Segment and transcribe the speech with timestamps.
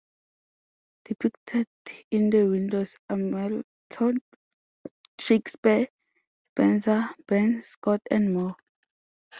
[1.05, 1.67] Depicted
[2.09, 4.19] in the windows are Milton,
[5.19, 5.89] Shakespeare,
[6.45, 8.55] Spencer, Burns, Scott and Moore.